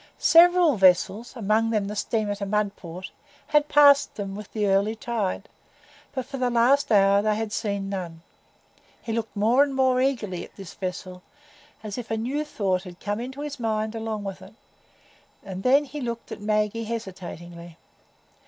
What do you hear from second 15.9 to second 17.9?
looked at Maggie hesitatingly.